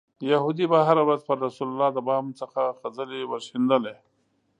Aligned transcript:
یهودي 0.31 0.65
به 0.71 0.79
هره 0.87 1.03
ورځ 1.07 1.21
پر 1.27 1.37
رسول 1.45 1.69
د 1.93 1.97
بام 2.07 2.25
څخه 2.41 2.61
خځلې 2.79 3.21
ورشیندلې. 3.31 3.95